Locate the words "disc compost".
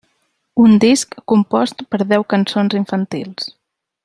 0.83-1.85